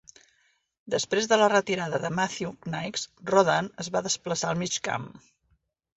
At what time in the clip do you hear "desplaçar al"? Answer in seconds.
4.09-4.63